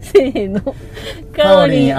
[0.00, 0.60] せーの。
[1.34, 1.96] かおりん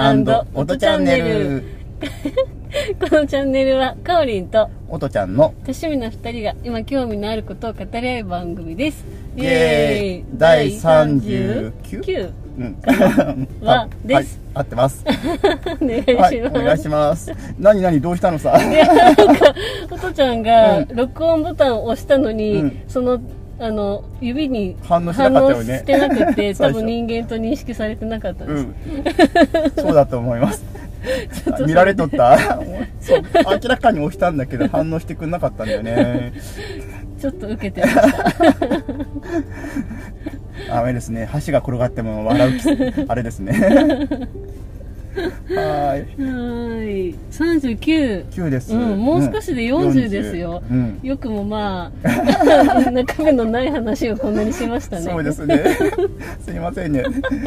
[0.54, 1.64] 音チャンネル。
[3.00, 9.04] このチャンネルは、かおりんと、音ちゃんの多趣味な二人が今興味のあることを語り合う番組です。
[9.36, 12.76] イエーイ第39 39うん
[13.64, 15.04] はあですはい、合ってます。
[15.80, 16.58] お願いしはい、ます。
[16.58, 17.32] お願いします。
[17.58, 18.60] 何何どうしたのさ？
[18.60, 19.54] いや、なんか、
[19.90, 23.20] おとちゃんがうん録音ボタンを押したのに、うんその、
[23.60, 28.64] あの、指に反応しなかったよねしてなくて、 最初多分人間と認識されてなかったです。
[28.64, 28.74] うん。
[29.84, 30.64] そうだと思います。
[31.66, 32.38] 見られとった？
[33.00, 33.22] そう。
[33.62, 36.32] 明らかに押したんだけど反応してくんなかったんだよね。
[37.20, 38.02] ちょっと受けてました。
[40.68, 41.24] ダメですね。
[41.24, 42.64] 箸が転がっても笑うき、
[43.08, 43.54] あれですね。
[45.22, 46.00] はーい。
[46.00, 47.14] はーい。
[47.30, 48.28] 39。
[48.30, 48.74] 9です。
[48.74, 50.62] うん、もう少しで40ですよ。
[50.70, 51.00] うん。
[51.02, 55.02] よくもまあ、 中身のない話をこんなにしましたね。
[55.02, 55.64] そうですね。
[56.40, 57.04] すいませんね。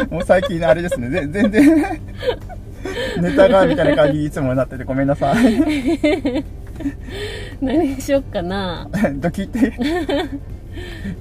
[0.09, 1.09] もう最近あれですね。
[1.09, 1.83] ぜ全然、
[3.17, 6.44] ネタがみたいな感じにいつもなっててごめんなさい。
[7.61, 8.88] 何しよっかな。
[9.16, 9.73] ドキって。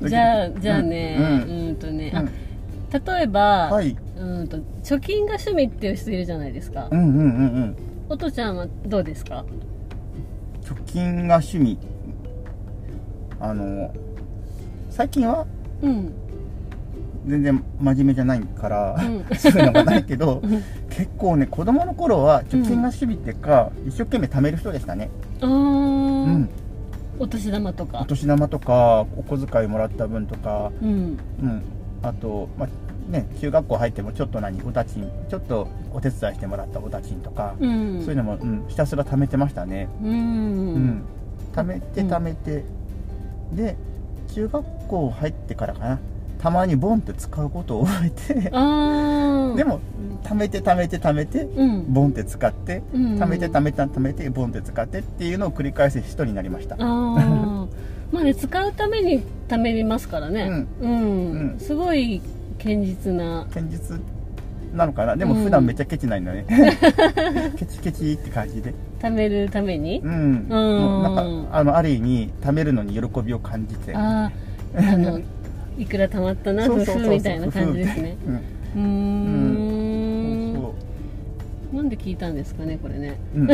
[0.02, 2.24] じゃあ、じゃあね、ううんん、とね、うんあ
[2.92, 3.96] 例えば、はい。
[4.20, 6.94] うんと、貯金が趣味っていう人いるじゃないですかう。
[6.96, 7.24] んうんうんう
[7.60, 7.76] ん。
[8.08, 9.44] おとちゃんはどうですか？
[10.62, 11.78] 貯金が趣味。
[13.40, 13.92] あの、
[14.90, 15.46] 最近は
[15.82, 16.12] うん。
[17.26, 20.50] 全然真面目じゃないから、うん そういうのがないけどうん、
[20.88, 25.10] 結構ね、子供の頃は貯金が趣味っていうか、一生懸命貯める人でしたね。
[25.40, 25.52] あー、う
[26.38, 26.48] ん。
[27.18, 28.04] お年玉とおか。
[28.08, 30.88] 年玉とか、お小遣いもらった分とか、うん。
[31.42, 31.62] うん、
[32.02, 32.68] あと、まあ
[33.10, 38.00] ね、中学校入ってもちょっと何お立ちんちょっとお手伝いしてもらったお立ちんとか、うん。
[38.00, 40.06] そういうのも、うん、ひたすら貯めてましたね、う。
[40.06, 41.04] うんん
[41.52, 42.64] 貯めてうん貯めて、
[43.52, 43.76] で
[44.28, 45.98] 中学校入ってからかな
[46.38, 48.34] たまにボンって使うことを覚えて。
[48.50, 48.50] で、
[49.64, 49.80] も
[50.22, 51.92] 貯めて貯めて貯めてうん。
[51.92, 56.76] ボンって使ってうん貯めて貯めて貯めてボンって使ってっていうのを繰り返す人になりました。
[58.12, 60.66] まあね、使うために貯めれますからね。
[60.80, 60.90] うん。
[60.90, 60.94] う
[61.56, 62.22] んすごい
[62.62, 63.46] 堅実な。
[63.52, 64.00] 堅実
[64.74, 65.16] なのかな？
[65.16, 65.44] でもうん。
[65.44, 66.44] 普段めっちゃケチないのね、
[67.56, 68.72] ケチケチって感じで。
[69.00, 70.00] 貯めるために？
[70.04, 71.14] うん、もうなん
[71.48, 73.96] かあのある意味貯めるのに喜びを感じて。
[73.96, 74.30] あ
[74.76, 75.20] あ、あの、
[75.78, 78.16] いくら貯まったな、ふそうそうそうそうふみたいな感じですね。
[78.76, 80.52] うん。
[80.54, 80.74] そ
[81.72, 83.18] うなんで聞いたんですかね、これね。
[83.34, 83.48] そう、うん、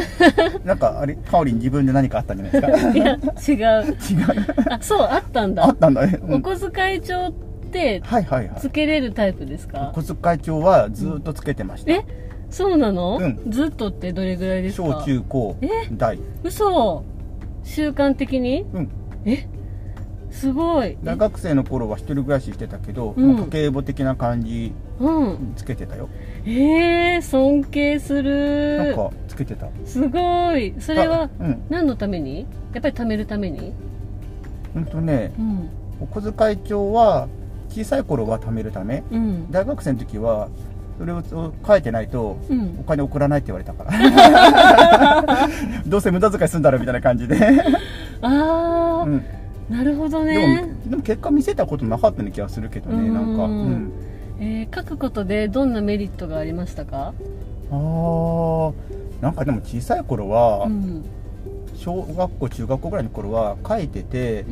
[0.66, 1.14] なんかあれ？
[1.14, 3.86] かおりん自分で何かあったんじゃないですいや、違う。
[3.86, 4.46] か 違う。
[4.70, 5.64] あ、そう、あったんだ。
[5.64, 5.76] あっ。
[5.76, 6.34] たんだね、うん。
[6.34, 8.60] お小遣い帳って、はいはいはい。
[8.60, 9.92] つけれるタイプですか？
[9.94, 12.04] お小遣い帳はずーっとつけてました、え
[12.50, 13.50] そうなの、うん。
[13.50, 14.88] ずっとってどれぐらいですか？
[14.88, 15.68] 小中高え？
[15.92, 17.04] 大嘘。
[17.64, 18.62] 習慣的に？
[18.72, 18.90] うん。
[19.24, 19.48] え？
[20.30, 20.98] すごい。
[21.02, 23.34] 大学生の頃は一人暮らししてたけど、うん。
[23.34, 25.52] まあ家計簿的な感じうん。
[25.56, 26.08] つけてたよ。
[26.44, 28.24] えー、尊敬すなん
[28.88, 28.94] る。
[28.94, 29.68] かつけてた。
[29.84, 30.74] すごい。
[30.78, 31.30] それは
[31.68, 32.46] 何のために？
[32.74, 33.72] やっぱり貯めるために？
[34.74, 35.68] ほんとねうん。
[36.02, 37.28] お小遣い帳は
[37.70, 39.50] 小さい頃は貯めるためうん。
[39.50, 40.48] 大学生の時は
[40.98, 41.22] それを
[41.66, 42.76] 書いてないとうん。
[42.80, 42.84] お。
[42.84, 45.48] 金送らないって言われたから。
[45.86, 47.36] どうせ無駄遣いすんだろみたいな感じで、
[48.22, 49.22] あー、うん、
[49.68, 50.90] なるほどでねも。
[50.90, 53.72] でも結果見せたことなかったような気がするけどねなんか、ううん。
[53.72, 53.92] ん、
[54.40, 57.12] えー書くことでどんなメリットがありましたか？
[57.70, 58.72] あー。
[59.20, 61.04] なんかでも小さい頃は、うん。
[61.74, 64.44] 小学校中学校ぐらいの頃は書いてて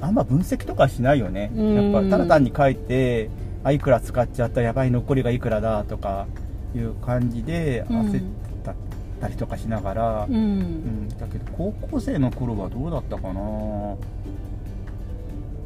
[0.00, 1.50] あんま分析とかしないよね。
[1.54, 1.92] うん。
[1.92, 3.28] やっぱただ単に書いて
[3.62, 6.26] あいくら使っちゃったやばい残りがいくらだとか
[6.74, 8.00] いう感じでうん。
[8.10, 8.22] 焦っ
[9.20, 10.32] たりとかしながら、う。
[10.32, 13.40] うんん、だけど高校生の頃はどうだったかな。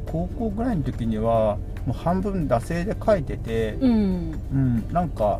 [0.05, 4.39] 高校ぐらいの時にはもう半分惰性で書いてて、うん。
[4.53, 5.39] うん、なんか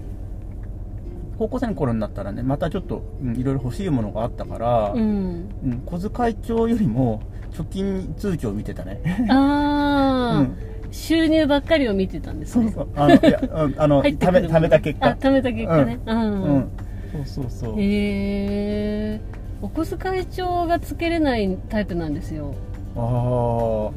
[1.39, 5.49] 高校生の頃になったらねまたちょっと、うん、いろいろ欲しいものがあったから、うん。
[5.63, 7.21] うん、小遣い帳よりも
[7.53, 10.49] 貯金通帳を見てたね、あー、
[10.85, 12.71] うん、収入ばっかりを見てたんですね。
[12.71, 15.99] そうそうあのいや、うん、あの 入って貯めた結果あ、貯めた結果ね。
[16.05, 16.43] うん。
[16.43, 16.69] うん、
[17.13, 19.21] そうそうそう、へえ。
[19.61, 22.53] お小遣い帳がつけれないタイプなんですよ。
[22.97, 23.91] ああ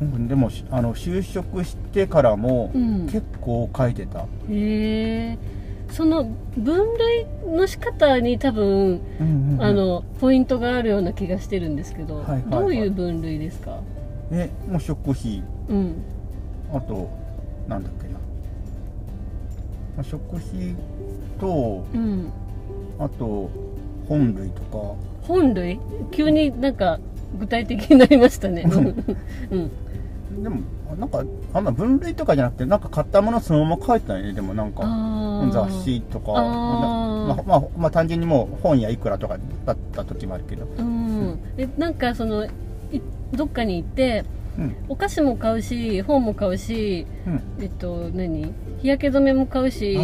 [0.00, 3.06] うんでもしあの就職してからもうん。
[3.08, 5.38] 結構書いてた、へえ。
[5.90, 6.24] その
[6.56, 7.26] 分類
[7.56, 9.62] の仕方に多分、うんうんうん。
[9.62, 12.50] あの、ポイントがあるような気がしてるんですけど、はいはいはい。
[12.50, 13.78] どういう分類ですか？
[14.30, 15.42] えもう食費。
[15.68, 15.94] うん。
[16.72, 17.08] あと
[17.66, 18.18] なんだっけな、ま
[20.00, 20.74] あ、食費
[21.40, 22.30] とうん。
[22.98, 23.50] あと
[24.08, 24.94] 本類とか。
[25.22, 25.80] 本類？
[26.10, 26.98] 急になんか
[27.38, 28.62] 具体的になりましたね。
[28.70, 28.80] う
[29.56, 29.70] ん。
[30.42, 30.60] でも
[30.98, 34.82] なんかあんま分類とかじゃなくてなんか買ったものそのまま書いてたよねでもなんか
[35.50, 36.32] 雑誌とか。
[36.32, 40.66] まあ、まあ、まあ単純にもう本やいくらとかだった時もあるけど。
[40.78, 41.38] うん。
[41.56, 42.50] えなんかそのい
[43.32, 44.24] どっかに行って
[44.58, 44.76] うん。
[44.88, 47.42] お菓子も買うし本も買うしうん。
[47.60, 48.52] えっと何？
[48.80, 49.98] 日焼け止めも買うし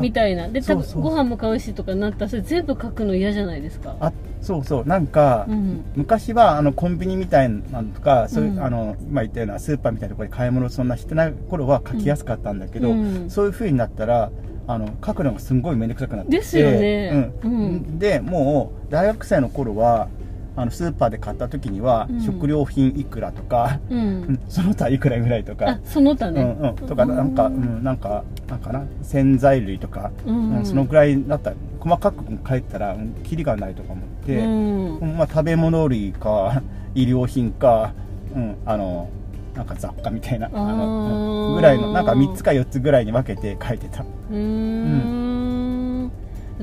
[0.00, 0.48] みたいな。
[0.48, 1.02] でそうそう。
[1.02, 3.96] ご飯も買うしとかなったらそれ全部書くの嫌じゃないですか。
[3.98, 4.12] あ
[4.42, 4.84] そうそう。
[4.86, 5.84] なんか、うん。
[5.96, 8.62] 昔はあのコンビニみたいなのとかそういう、うん。
[8.62, 13.30] あの今言ったようなスーパーみたいなところで買い物そんなしてない頃は書きやすかったんだけど、うん。
[13.30, 14.30] そういう風になったら
[14.72, 17.32] あの書くのがすんごい面倒くさくなってですよね。
[17.42, 17.52] うん。
[17.52, 17.98] うん。
[17.98, 20.06] でもう大学生の頃は
[20.54, 22.20] あのスーパーで買った時には、うん。
[22.20, 24.02] 食料品いくらとか、ううん。
[24.34, 25.68] ん その他いくらぐらいとか。
[25.70, 26.42] あその他ね。
[26.42, 28.84] うんうん、とかなんか、うん、なんかなんかな？
[29.02, 30.56] 洗剤類とか、うん。
[30.58, 34.98] うんそのぐらいだったら細かく書いたらうんキリがないとか思って、うん。
[34.98, 36.62] うんまあ、食べ物類か
[36.94, 37.92] 医療品か、
[38.36, 39.08] うん、あの
[39.54, 44.02] なんか雑貨みたいなあの、ぐらいのなんか3つか4つぐらいに分けて書いてた。
[44.02, 45.30] うーん。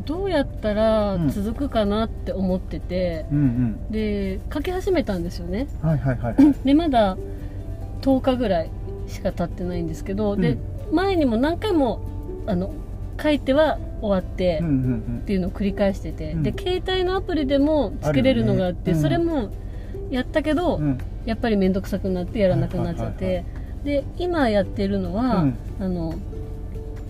[0.05, 5.67] どうやったら続くかなって思ってて、うんで書き始めたんですよね。
[5.83, 6.35] うんはいはいはい。
[6.63, 7.17] でまだ
[8.01, 8.69] 10日ぐらい
[9.07, 10.57] しか経ってないんですけど、で
[10.91, 11.99] 前にも何回も
[12.45, 12.71] あの
[13.21, 16.43] 書いては終わって、うんうんっていうのを繰り返してて、うん。
[16.43, 19.01] で携帯のアプリでもつけれるのがあってあるよね。
[19.01, 19.49] それも
[20.11, 20.97] やったけど、うんうん
[21.27, 23.43] やっぱり面倒くさくなってやらなくなっちゃって、
[23.83, 25.57] で今やってるのは、うん。
[25.79, 26.15] あの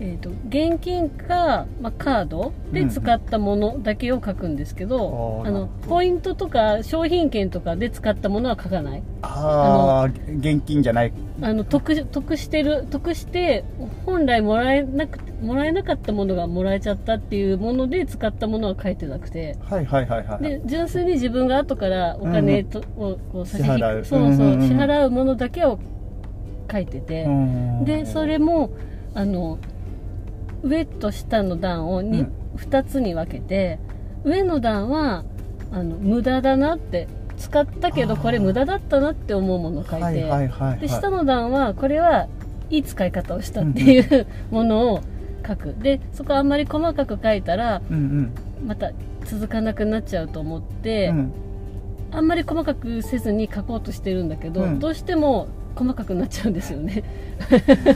[0.00, 5.88] えー、と現金か、まあ、カードで使ったものだけを書くんですけど、あのうんうんあーなるほど。
[5.88, 9.02] ポイントとか商品券とかで使ったものは書かない。
[9.22, 11.12] ああ現金じゃない。
[11.40, 13.64] あの得得してる得して
[14.06, 19.56] 本来もらえなくもらえなかったものがもらえちゃったっていうもので使ったものは書いてなくて。
[19.68, 20.42] はいはいはいはい。
[20.42, 24.02] で純粋に自分が後からお金と、をこう差し引支払う。
[24.02, 24.68] くそうそう、うんうんうん。
[24.68, 25.78] 支払うものだけを
[26.70, 27.84] 書いてて、うん。
[27.84, 28.70] でそれも
[29.14, 29.58] あの
[30.62, 32.32] 上と下の段をに、うん。
[32.56, 33.78] 2つに分けて
[34.24, 35.24] 上の段は
[35.70, 37.06] あの無駄だなって
[37.36, 40.80] 使ったけどこれ無駄だったなって思うものを書いて、はいはいはいはい。
[40.80, 42.26] で下の段はこれは
[42.68, 45.02] いい使い方をしたっていうものを
[45.46, 45.74] 書く。
[45.78, 48.32] でそこあんまり細かく書いたらうん
[48.66, 48.90] また
[49.24, 51.32] 続かなくなっちゃうと思っうて、んうん。
[52.10, 54.78] あんまり細かくせずに書こうとしてるんだけど、うん。
[54.80, 55.46] どうしても
[55.78, 57.04] 細かくなっちゃうんですよね。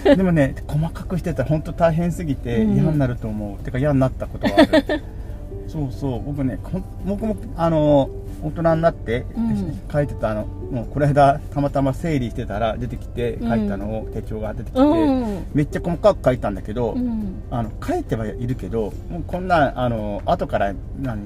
[0.04, 2.74] でもね細かくしてたら本当大変すぎてうん。
[2.74, 5.02] 嫌になると思う、てか嫌になったことはある。
[5.66, 6.22] そうそう。
[6.22, 6.58] 僕ね
[7.04, 8.08] 僕もあの
[8.40, 9.80] 大人になってうん。
[9.92, 17.42] 書いてたあのもうこの間たまたま整理してたら出てきて書いたのを、手帳が出てきて、うん、めっちゃ細かく書いたんだけど、うん。
[17.50, 21.18] あの書いてはいるけどもうこんなあの後から何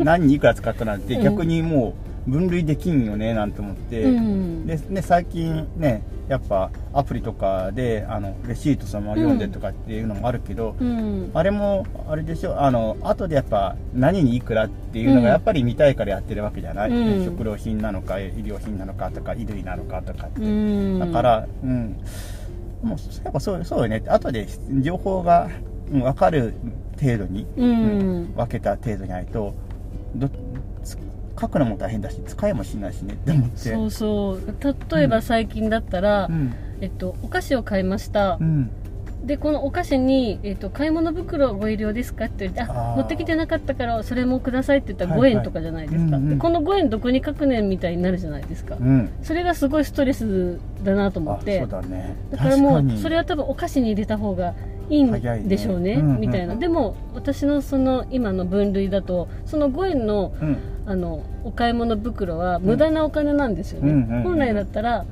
[0.00, 1.22] 何にいくら使ったなんてうん。
[1.22, 4.66] 逆にもう分類できんよねなんて思って、うん。
[4.66, 11.30] でね、最近ねやっぱアプリとかであのレシートそのまま読んでとかっていうのもあるけど、うん。
[11.34, 17.24] あれもあれでしょあの後でやっぱ何にいくらっていうのがやっぱり見たいからやってるわけじゃない、うん。
[17.24, 20.98] 食料品なのか医療品なのかとか衣類なのかとかって、うん。
[20.98, 21.96] だからうん。
[22.82, 24.02] もうやっぱそうそうよね。
[24.08, 24.48] 後で
[24.80, 25.48] 情報が
[25.92, 26.54] うん分かる
[27.00, 28.34] 程度に、うん。
[28.34, 29.54] 分けた程度にないと
[30.16, 30.32] どつ
[31.38, 33.56] 書くのも大変だし使いもしないしねって思って。
[33.56, 34.40] そうそう。
[34.94, 36.54] 例えば最近だったら、うん。
[36.80, 38.70] えっと、お菓子を買いました、うん。
[39.24, 45.38] でこのお菓子に、えっと「買い物袋ご入り用ですか?」って言って「あ持ってきてなかったからそれもください」って言ったら5はいはい。
[45.38, 46.28] 円とかじゃないですか、うんうん。
[46.30, 49.10] でこの5円どこに書くねんみたいになるじゃないですか、うん。
[49.22, 51.58] それがすごいストレスだなと思あって。
[51.60, 52.14] そうだね。
[52.30, 54.54] だからもうそれは多分お菓子に入れた方が
[54.88, 56.20] いいんでしょうねうんうん。
[56.20, 56.54] みたいな。
[56.56, 60.58] でも私のその今の分類だとその5円のうん。
[60.88, 64.22] あのお買い物袋は無駄なお金なんですよね、うんうんうん。
[64.22, 65.04] 本来だったら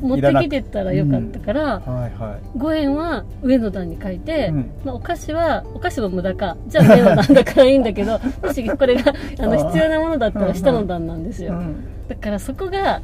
[0.00, 2.58] 持ってきてたらよかったから、はいはい。
[2.58, 4.70] 5円は上の段に書いて、うん。
[4.84, 6.56] まあ、お菓子はお菓子は無駄か。
[6.68, 12.06] じゃあ上の段だからいいんだけどもしこれがあの必要なものだったら下の段なんですよ、うん。
[12.08, 13.02] だからそこが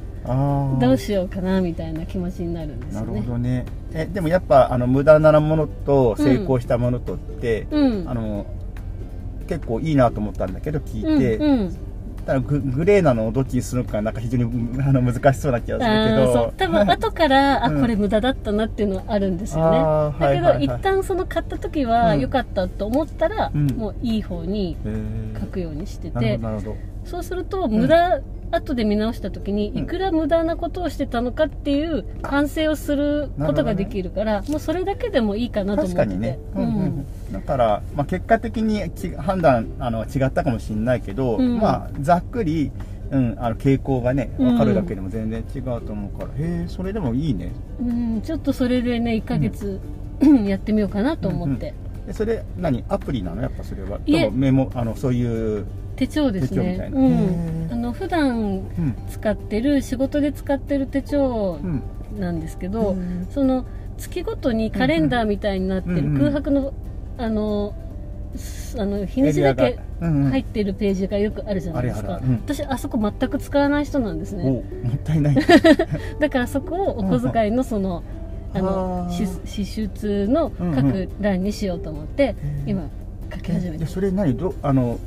[0.80, 3.64] どうしようかなみたいな気持ちになるんですなるほどね。
[3.92, 8.08] えでもやっぱあの無駄なものと成功したものとって、うん。
[8.08, 8.46] あの
[9.48, 11.76] 結構いいなと思ったんだけど聞いて、うんうん。
[12.26, 16.44] ただググレーなのをどっちにするのかなんか非常にうん あの難しそうな気がするけど。
[16.46, 16.52] う。
[16.56, 17.78] 多分後から、うん。
[17.78, 19.78] あこれ無駄だったなっていうのはあるんですよね。
[19.78, 20.66] あーだけど、はいはい。
[20.66, 22.20] はい一旦その買った時はうん。
[22.20, 23.66] 良かったと思ったら、うん。
[23.76, 24.76] もういい方に
[25.40, 26.76] 書くようにしてなるほてどなるほど。
[27.04, 29.78] そうすると無駄、後で見直した時にうん。
[29.78, 35.92] いくら無駄なことをしてたのかっていう反省をすることができるからもうそれだけでもいいかなと思って。
[35.92, 37.06] て確かにね、ううんうんん。
[37.32, 41.58] だから、まあ、結果的にき判断あの違ったかもしれないけど、うん。
[41.58, 42.70] まあ、ざっくり
[43.08, 44.48] うん、あの傾向がねうん。
[44.48, 47.52] 分かるだけでも全然違うと思うから、へえそれでもいいね。
[47.80, 49.80] うん、ちょっとそれでね1ヶ月、
[50.44, 51.72] やってみようかなと思って、
[52.06, 52.82] でそれ何？
[52.88, 53.42] アプリなの？
[53.42, 54.00] やっぱそれは。
[54.32, 56.90] メモあのそういう手帳ですね。
[56.92, 57.68] うん。
[57.72, 58.96] あの普段うん。
[59.10, 61.82] 使ってる仕事で使ってる手帳うん
[62.20, 63.26] なんですけど、うん。
[63.30, 63.66] その
[63.98, 66.72] 月ごとにカレンダーみたいになってるうんうん空白の
[67.18, 67.74] あの
[68.36, 72.34] すあの日にちだけ入ってるページがよくあるじゃないですか、うん。
[72.44, 74.62] 私あそこ全く使わない人なんですおねも
[74.94, 75.36] ったいない。
[76.20, 78.02] だからそこをお小遣いのその、
[78.52, 79.42] あのあー。
[79.46, 82.88] 支支出の各欄にしようと思って、うん今
[83.34, 84.98] 書き始めてでそれ何どあの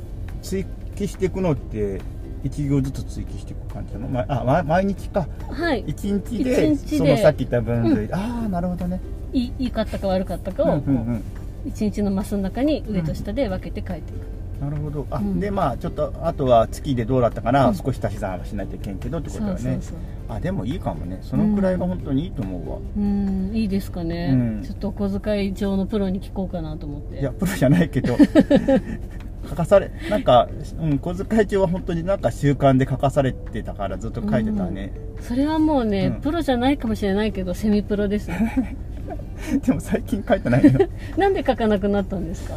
[0.42, 0.66] 追
[1.00, 2.00] 記していくのって
[2.44, 5.26] 1行ずつ追記していく感じなの、まあ、ま毎日か。
[5.50, 5.84] はい。
[5.84, 6.98] 1日で一日で。
[6.98, 9.00] そのさっき言った分類、ああなるほどね。
[9.32, 11.24] いいいかったか悪かったかうんをうんうん。
[11.66, 15.06] 一日のマスの中に上と下で分けて書いていく、なるほど。
[15.10, 15.38] あ、うん。
[15.38, 17.74] でまあちょっとあとは月でどうだったかな、うん。
[17.74, 19.60] 少し足し算はしないといけんけどってことだよね。
[19.60, 19.96] そうそうそう
[20.28, 21.18] あでもいいかもね。
[21.22, 24.62] そのくらいが本当にいいと思うわ、うんいいですかね、うん。
[24.64, 27.20] ちょっとお小遣い上のプロに聞こうかなと思って。
[27.20, 28.16] いやプロじゃないけど
[29.50, 30.48] 書かされなんか、
[30.80, 36.20] うん、小遣い帳は本当になんか習慣で書かされてたからずっと書いてたね、それはもうね、うん。
[36.20, 38.30] プロじゃないかもしれないけどセミプロです。
[39.66, 40.78] でも最近書いてないの
[41.18, 42.54] なんで書かなくなったんですか？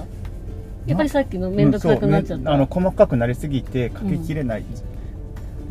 [0.85, 4.65] やっぱりさっきの面倒くさくなっちゃった、うんあの細かくなりすぎて書ききれない、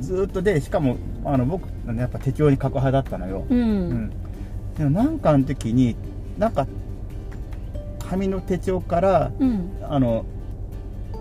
[0.00, 3.62] ずーっとでしかもあの僕ねやっぱ手帳に書く派だったのよ、うん、う
[3.94, 4.10] ん。
[4.76, 5.96] でもなんかの時に
[6.38, 6.66] なんか
[8.08, 9.70] 紙の手帳からうん。
[9.82, 10.24] あの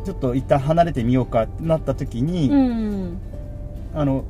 [0.04, 3.18] ちょっと一旦離れてみようかってなった時に、うん。
[3.94, 4.26] あの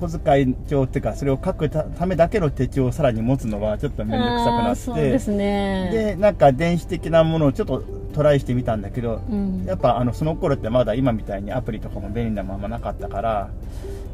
[0.00, 5.10] 小遣い帳っていうかそれを書くたためだけの手帳をさらに持つのはちょっと面倒くさくなって。
[5.10, 5.90] ですね。
[5.92, 7.82] でなんか電子的なものをちょっと
[8.14, 9.64] トライしてみたんだけど、うん。
[9.66, 13.50] やっぱあのその頃ってまだ今みたいにアプリとかも便利なままなかったから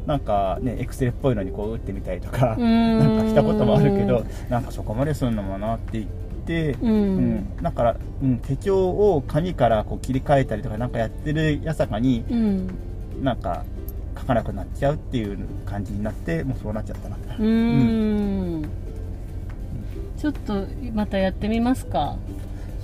[0.07, 6.91] なんかねエクセルっぽいのにこう打ってみたりとかなんかしたこともあるけどなんかそこまでするのもなって言って、うん。
[6.91, 7.57] うん。
[7.61, 12.67] だから、うん、手帳を紙からこう切り替えたりとかなんかやってるやさかにうん。
[13.23, 13.63] なんか
[14.17, 17.15] 書かなくなっちゃうっていう感じになってもうそうなっちゃったな。
[17.15, 18.69] うーん。
[20.17, 22.17] ちょっとまたやってみますか。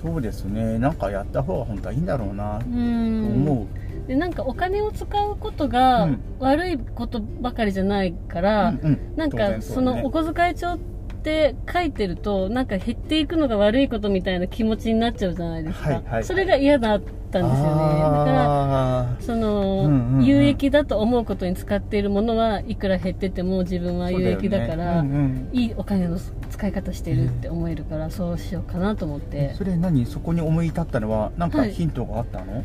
[0.01, 0.79] そうですね。
[0.79, 2.59] なんかやった方が本当はいいんだろうな。
[2.59, 3.67] と思
[4.05, 6.19] う、でなんかお金を使うことがうん。
[6.39, 8.99] 悪いことばかりじゃないから、うんうん。
[9.15, 10.81] なんかそのお小遣い帳って
[11.23, 16.23] 書いてるとなんか減っていくのが悪いことみたいな気持ちになっちゃうじゃないですか、はいはい。
[16.23, 17.43] それが嫌だったんですよね。
[17.43, 20.25] だからあその、うんうんうん。
[20.25, 25.09] 有益だと思うことに使っているものはいくら減ってても自分はー有益だからね。
[25.09, 25.49] うんうん。
[25.53, 26.17] いいお金の
[26.49, 29.53] 使い方してるって思えるから、そうしようかなと思って。
[29.55, 30.05] それ何？
[30.05, 31.71] そこに思い立ったのはなんかはい。
[31.71, 32.63] ヒントがあったの、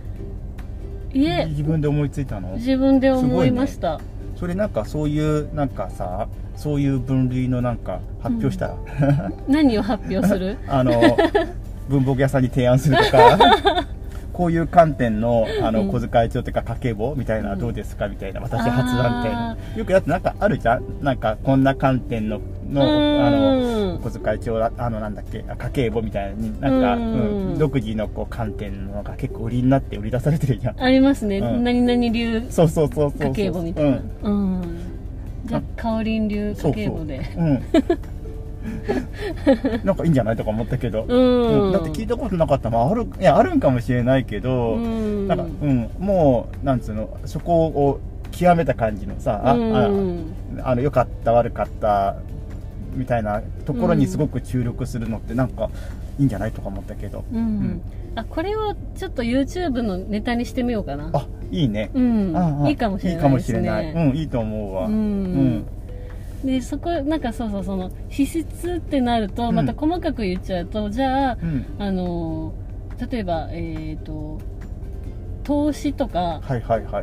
[1.13, 1.47] いえ。
[1.47, 2.55] 自分で思いついたの？
[2.57, 4.01] 自分で思いました、
[4.37, 8.69] それなんかそういうなんかさそういう分類のなんか発表した？
[8.69, 8.77] ら、
[9.49, 10.57] 何を発表する？
[10.69, 10.93] あの
[11.89, 13.39] 文房具屋さんに提案するとか
[14.33, 15.89] こういう観点のあのうん。
[15.89, 18.09] 小遣い帳とか家計簿みたいなどうですか？
[18.09, 20.83] みたいな私発案みたいなあよくやってなんかあるじゃん？
[21.03, 22.41] なんかこんな観点の
[22.73, 22.83] の
[23.27, 27.41] あのお小遣い帳だあのなんだっけあ家計簿みたいになんか、うん。
[27.41, 30.83] うん独自のこう観点のが結構売りになって売り出されてるじゃん。
[30.83, 31.65] ありますね、うん。
[31.65, 34.01] 何々流そうそうそうそう家計簿みたいな。
[34.23, 34.79] うん、
[35.47, 37.25] じゃあかおりん流家計簿で。
[37.35, 37.63] そうん。
[39.85, 41.67] なんかいいんじゃないとか思ったけど、うん。
[41.67, 41.73] うん。
[41.73, 45.29] だって聞いたことなかったまああるいやあるんかもしれないけど、うん。
[45.29, 45.89] なんかうん。
[45.99, 48.01] もうなんつうのそこを
[48.33, 50.35] 極めた感じのさあ、うん。
[50.61, 52.17] ああの良かった悪かった
[52.97, 55.71] みたいなところにすごく注力するのってなんか
[56.19, 57.41] いいんじゃないとか思ったけど、うん。
[57.41, 57.83] ん。
[58.15, 61.11] あこれをちょっと YouTube のネタにしてみようかな。
[61.13, 62.37] あいいね、うん。
[62.37, 64.93] ああいいかもしれいいかもしないですねれない、うんいいと思うわ、うん。
[64.95, 65.67] うん。
[66.45, 69.55] でそこなんかそうそうその支出ってなるとうん。
[69.55, 71.67] また細かく言っちゃうと、じゃあうん。
[71.79, 72.55] あの
[73.11, 74.41] 例えばえっ、と
[75.45, 77.03] 投資とかはいはいはいはい。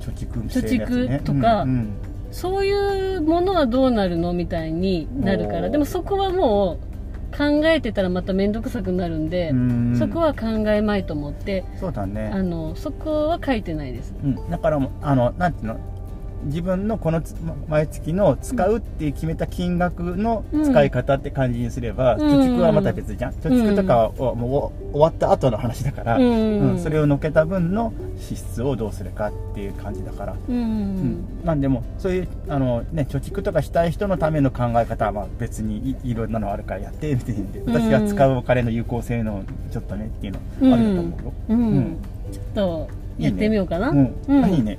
[0.00, 0.48] 貯蓄ね。
[0.48, 6.88] 貯蓄とかうんうんそういうものはどうなるのみたいになるからでもそこはもう
[7.36, 9.96] 考えてたらまた面倒くさくなるんで、うん。
[9.98, 12.30] そこは考えまいと思ってそうだね。
[12.32, 14.14] あのそこは書いてないです。
[14.22, 15.97] うん、だからもうあのなんていうの？
[16.44, 17.34] 自分のこのつ
[17.68, 22.20] 毎月の使うっていう決めた金額の使い方って感じにすれば、うん。
[22.20, 26.60] 貯蓄はまた別じゃん、貯蓄とかはもう終わった後の話だから、うん。
[26.72, 26.78] うん。
[26.78, 31.24] それをのけた分の支出をどうするかっていう感じだから、うん、うん。
[31.44, 41.32] なんでもそういうあの、ね、貯蓄とかしたい人のための考え方はまあ別にいいろんなのあるからやってみていいんで私が使うお金の有効性のちょっとねっていうのあると思うよ。
[41.50, 41.60] うん。
[41.60, 41.96] うん。
[42.32, 44.14] ちょっとやってみようかな、うん。
[44.28, 44.50] うん。
[44.50, 44.78] いいね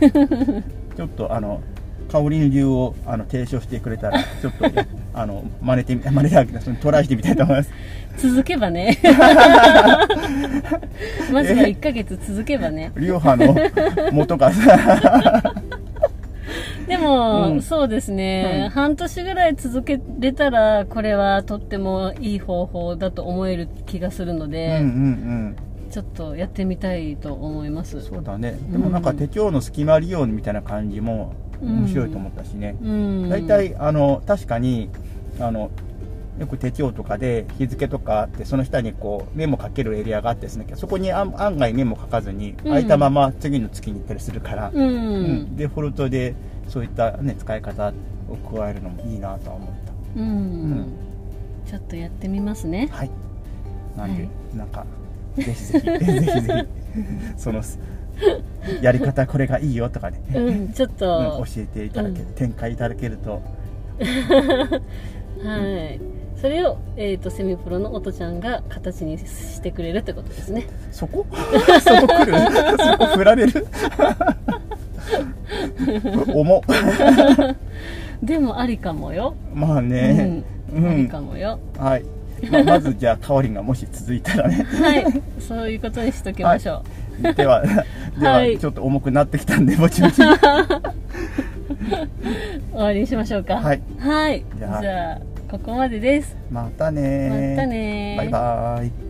[0.96, 1.60] ちょっとあの
[2.10, 4.66] 香り流をあの提唱してくれたら ちょっと
[5.14, 7.70] あの真似てみ真似だけどそのトライしてみたいと思います。
[8.18, 8.98] 続けばね。
[11.32, 12.92] まずは1ヶ月続けばね。
[12.96, 13.54] 流派の
[14.12, 14.50] 元が
[16.88, 17.62] でも、うん。
[17.62, 18.70] そうですね、うん。
[18.70, 25.56] 半年ぐらい続けれたらこれはとってもいい方法だと思える気がするのうんうんで、うん
[25.90, 28.00] ちょっとやってみたいと思います。
[28.00, 28.58] そうだね。
[28.70, 33.28] でもなんか手帳の隙間利用みたいな感じも面白いと思ったしね、うん。
[33.28, 34.88] 大体あの確かに
[35.40, 35.70] あの
[36.38, 40.66] よく手帳とかで日付とかあってその下にこうメモ書けるエリアがあってですね。
[40.74, 42.56] そこに案案外メモ書かずにうん。
[42.68, 45.56] 空いたまま次の月に行ったりするから、うん、うん。
[45.56, 46.34] デフォルトで
[46.68, 47.92] そういった、ね、使い方
[48.28, 49.68] を加えるのもいいなとは思っ
[50.16, 50.80] うん。
[50.80, 50.86] ん。
[51.66, 52.88] ちょっとやってみますね。
[52.88, 53.10] たはい。
[53.96, 54.86] なんで、はなんか
[55.36, 55.86] ぜひぜひ。
[56.04, 57.40] ぜひぜひ。
[57.40, 57.62] その
[58.82, 62.34] やり方これがいいよとかね、うんちょっうんと、教えていただける、うん。
[62.34, 63.42] 展開いただけると。
[65.42, 65.58] は
[65.94, 66.00] い。
[66.36, 70.66] それを、えー、とセミプロの音ちゃんが形にしてくれるってことですね。
[70.90, 71.26] そこ？
[71.80, 72.32] そこ来る？
[72.78, 73.66] そこ振られる？
[76.34, 76.62] 重っ。
[78.22, 80.42] でもありかもよ、まあね、
[80.74, 82.04] うん、ありかもよ、はい、
[82.50, 84.64] ままずじゃあ香りがもし続いたらね。
[84.64, 85.22] はい。
[85.40, 86.84] そういうことにしときましょ
[87.20, 87.62] う、では
[88.18, 88.58] では、はい。
[88.58, 90.22] ちょっと重くなってきたんでぼちぼち。
[92.72, 93.56] 終わりにしましょうか。
[93.56, 95.30] はい、はい、じゃあ。
[95.50, 96.36] ここまでです。
[96.48, 99.09] またねまたねバイバーイ